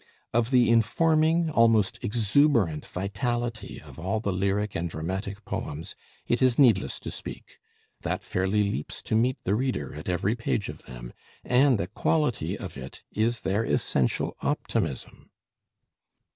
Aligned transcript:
Of 0.33 0.49
the 0.49 0.67
informing, 0.71 1.51
almost 1.51 2.03
exuberant 2.03 2.87
vitality 2.87 3.79
of 3.79 3.99
all 3.99 4.19
the 4.19 4.33
lyric 4.33 4.73
and 4.73 4.89
dramatic 4.89 5.45
poems, 5.45 5.93
it 6.27 6.41
is 6.41 6.57
needless 6.57 6.99
to 7.01 7.11
speak; 7.11 7.59
that 8.01 8.23
fairly 8.23 8.63
leaps 8.63 9.03
to 9.03 9.15
meet 9.15 9.37
the 9.43 9.53
reader 9.53 9.93
at 9.93 10.09
every 10.09 10.35
page 10.35 10.69
of 10.69 10.81
them, 10.87 11.13
and 11.43 11.79
a 11.79 11.85
quality 11.85 12.57
of 12.57 12.77
it 12.77 13.03
is 13.11 13.41
their 13.41 13.63
essential 13.63 14.35
optimism. 14.41 15.29